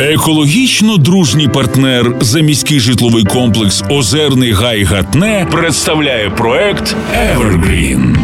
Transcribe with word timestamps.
Екологічно 0.00 0.96
дружній 0.96 1.48
партнер 1.48 2.14
за 2.20 2.40
міський 2.40 2.80
житловий 2.80 3.24
комплекс 3.24 3.84
Озерний 3.90 4.52
Гай 4.52 4.82
Гатне 4.82 5.46
представляє 5.50 6.30
проект 6.30 6.96
Evergreen. 7.14 8.16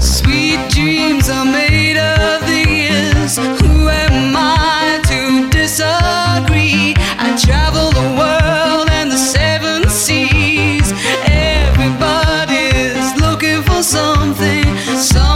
Sweet 0.00 0.62
something. 14.14 14.76
something 14.96 15.31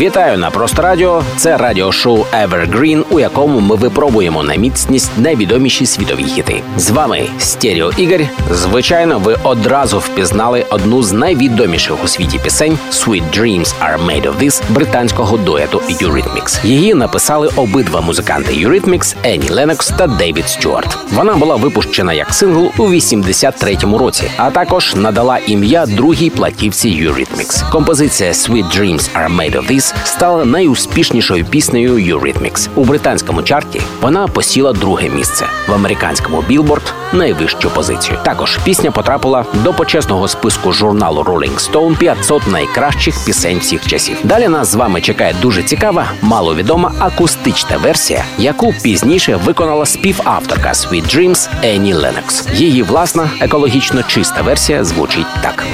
Вітаю 0.00 0.38
на 0.38 0.50
просто 0.50 0.82
радіо. 0.82 1.22
Це 1.36 1.56
радіошоу 1.56 2.24
Evergreen, 2.44 3.04
у 3.10 3.20
якому 3.20 3.60
ми 3.60 3.76
випробуємо 3.76 4.42
на 4.42 4.54
міцність 4.54 5.10
найвідоміші 5.18 5.86
світові 5.86 6.24
хіти. 6.24 6.62
З 6.76 6.90
вами 6.90 7.28
Стеріо 7.38 7.90
Ігор. 7.96 8.20
Звичайно, 8.50 9.18
ви 9.18 9.36
одразу 9.42 9.98
впізнали 9.98 10.64
одну 10.70 11.02
з 11.02 11.12
найвідоміших 11.12 12.04
у 12.04 12.08
світі 12.08 12.40
пісень 12.42 12.78
«Sweet 12.90 13.22
Dreams 13.38 13.74
Are 13.82 14.06
Made 14.06 14.22
of 14.22 14.38
This» 14.42 14.62
британського 14.68 15.36
дуету 15.36 15.78
Eurythmics. 15.78 16.66
Її 16.66 16.94
написали 16.94 17.50
обидва 17.56 18.00
музиканти 18.00 18.52
Eurythmics– 18.52 19.16
Енні 19.24 19.48
Ленокс 19.50 19.88
та 19.88 20.06
Дейвід 20.06 20.48
Стюарт. 20.48 20.98
Вона 21.12 21.34
була 21.34 21.56
випущена 21.56 22.12
як 22.12 22.34
сингл 22.34 22.72
у 22.78 22.88
83-му 22.88 23.98
році, 23.98 24.30
а 24.36 24.50
також 24.50 24.94
надала 24.94 25.38
ім'я 25.46 25.86
другій 25.86 26.30
платівці 26.30 26.88
Eurythmics. 26.88 27.70
Композиція 27.70 28.30
«Sweet 28.30 28.78
Dreams 28.78 29.10
Are 29.14 29.36
Made 29.36 29.56
of 29.56 29.72
This» 29.72 29.89
стала 30.04 30.44
найуспішнішою 30.44 31.44
піснею 31.44 31.94
Eurythmics. 31.94 32.68
У 32.74 32.84
британському 32.84 33.42
чарті 33.42 33.80
вона 34.00 34.26
посіла 34.26 34.72
друге 34.72 35.08
місце 35.08 35.46
в 35.68 35.72
американському 35.72 36.44
Billboard– 36.50 36.92
найвищу 37.12 37.70
позицію. 37.70 38.18
Також 38.24 38.58
пісня 38.64 38.90
потрапила 38.90 39.44
до 39.54 39.72
почесного 39.72 40.28
списку 40.28 40.72
журналу 40.72 41.22
Rolling 41.22 41.70
Stone 41.70 41.98
500 41.98 42.48
найкращих 42.48 43.24
пісень 43.24 43.58
всіх 43.58 43.86
часів. 43.86 44.16
Далі 44.24 44.48
нас 44.48 44.68
з 44.68 44.74
вами 44.74 45.00
чекає 45.00 45.34
дуже 45.42 45.62
цікава, 45.62 46.12
маловідома 46.22 46.92
акустична 46.98 47.76
версія, 47.76 48.24
яку 48.38 48.74
пізніше 48.82 49.36
виконала 49.36 49.86
співавторка 49.86 50.68
Sweet 50.68 51.16
Dreams 51.16 51.48
Енні 51.62 51.94
Ленокс. 51.94 52.48
Її 52.54 52.82
власна 52.82 53.30
екологічно 53.40 54.02
чиста 54.02 54.42
версія 54.42 54.84
звучить 54.84 55.26
так. 55.42 55.64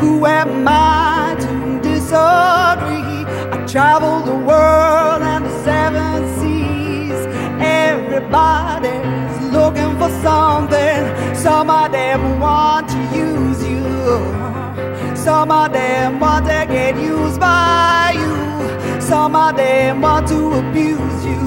Who 0.00 0.26
am 0.26 0.66
I 0.68 1.36
to 1.40 1.80
disagree? 1.82 3.24
I 3.54 3.66
travel 3.66 4.20
the 4.20 4.36
world 4.36 5.22
and 5.22 5.44
the 5.44 5.64
seven 5.64 6.22
seas. 6.38 7.20
Everybody's 7.60 9.52
looking 9.52 9.92
for 9.98 10.10
something. 10.22 11.34
Some 11.34 11.68
of 11.68 11.90
them 11.90 12.38
want 12.38 12.88
to 12.90 12.98
use 13.16 13.60
you. 13.66 15.16
Some 15.16 15.50
of 15.50 15.72
them 15.72 16.20
want 16.20 16.46
to 16.46 16.64
get 16.68 16.96
used 16.96 17.40
by 17.40 18.14
you. 18.14 19.00
Some 19.00 19.34
of 19.34 19.56
them 19.56 20.00
want 20.00 20.28
to 20.28 20.40
abuse 20.60 21.24
you. 21.26 21.42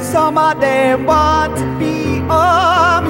Some 0.00 0.38
of 0.38 0.60
them 0.60 1.04
want 1.04 1.56
to 1.56 1.64
be 1.78 2.18
amused. 2.18 3.07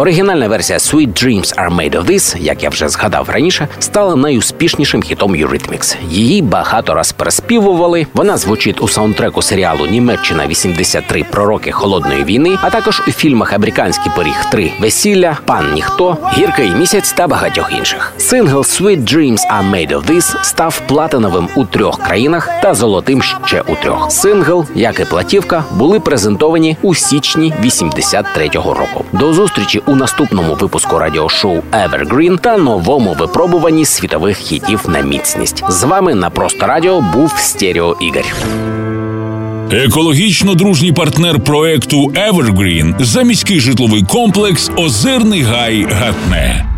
Оригінальна 0.00 0.48
версія 0.48 0.78
Sweet 0.78 1.08
Dreams 1.08 1.54
Are 1.56 1.74
Made 1.76 2.00
of 2.00 2.10
This, 2.10 2.42
як 2.42 2.62
я 2.62 2.68
вже 2.68 2.88
згадав 2.88 3.30
раніше, 3.30 3.68
стала 3.78 4.16
найуспішнішим 4.16 5.02
хітом 5.02 5.34
Eurythmics. 5.34 5.96
Її 6.10 6.42
багато 6.42 6.94
раз 6.94 7.12
переспівували. 7.12 8.06
Вона 8.14 8.36
звучить 8.36 8.82
у 8.82 8.88
саундтреку 8.88 9.42
серіалу 9.42 9.86
Німеччина 9.86 10.46
83 10.46 11.24
пророки 11.30 11.72
холодної 11.72 12.24
війни, 12.24 12.58
а 12.62 12.70
також 12.70 13.02
у 13.08 13.10
фільмах 13.10 13.52
Американський 13.52 14.12
пиріг 14.16 14.44
3 14.50 14.72
Весілля, 14.80 15.38
Пан 15.44 15.72
Ніхто, 15.74 16.16
Гіркий 16.38 16.70
місяць 16.70 17.12
та 17.12 17.26
багатьох 17.26 17.72
інших. 17.78 18.12
Сингл 18.18 18.58
Sweet 18.58 19.14
Dreams 19.14 19.40
Are 19.52 19.70
Made 19.70 19.90
of 19.90 20.10
This 20.10 20.44
став 20.44 20.82
платиновим 20.88 21.48
у 21.54 21.64
трьох 21.64 22.02
країнах 22.02 22.48
та 22.62 22.74
золотим 22.74 23.22
ще 23.22 23.60
у 23.60 23.74
трьох. 23.74 24.12
Сингл, 24.12 24.64
як 24.74 25.00
і 25.00 25.04
платівка, 25.04 25.64
були 25.70 26.00
презентовані 26.00 26.76
у 26.82 26.94
січні 26.94 27.54
83-го 27.62 28.74
року. 28.74 29.04
До 29.12 29.32
зустрічі 29.32 29.82
у 29.90 29.96
наступному 29.96 30.54
випуску 30.54 30.98
радіошоу 30.98 31.62
Evergreen 31.72 32.38
та 32.38 32.56
новому 32.56 33.12
випробуванні 33.12 33.84
світових 33.84 34.36
хітів 34.36 34.84
на 34.88 35.00
міцність. 35.00 35.64
З 35.68 35.84
вами 35.84 36.14
на 36.14 36.30
просто 36.30 36.66
радіо 36.66 37.00
був 37.00 37.32
Стеріо 37.38 37.96
Ігор. 38.00 38.24
Екологічно 39.72 40.54
дружній 40.54 40.92
партнер 40.92 41.44
проекту 41.44 41.96
Evergreen 42.06 43.04
заміський 43.04 43.60
житловий 43.60 44.02
комплекс 44.02 44.70
Озерний 44.76 45.42
Гай 45.42 45.86
Гатне. 45.90 46.69